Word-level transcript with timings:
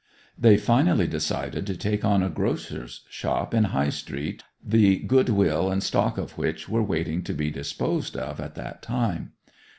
They 0.35 0.57
finally 0.57 1.05
decided 1.05 1.67
to 1.67 1.77
take 1.77 2.03
on 2.03 2.23
a 2.23 2.29
grocer's 2.31 3.03
shop 3.07 3.53
in 3.53 3.65
High 3.65 3.89
Street, 3.91 4.41
the 4.65 4.97
goodwill 4.97 5.69
and 5.69 5.83
stock 5.83 6.17
of 6.17 6.39
which 6.39 6.67
were 6.67 6.81
waiting 6.81 7.21
to 7.21 7.35
be 7.35 7.51
disposed 7.51 8.17
of 8.17 8.39
at 8.39 8.55
that 8.55 8.81
time. 8.81 9.33